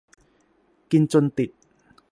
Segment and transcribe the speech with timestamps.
[0.91, 1.49] กินจนติด